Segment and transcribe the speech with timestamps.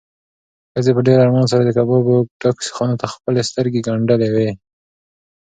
[0.73, 4.49] ښځې په ډېر ارمان سره د کبابو ډکو سیخانو ته خپلې سترګې ګنډلې وې.